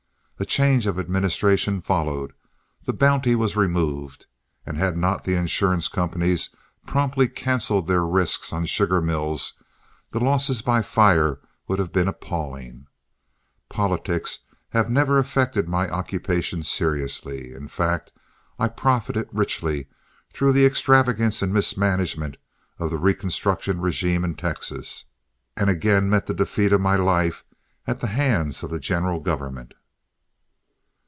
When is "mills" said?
9.03-9.61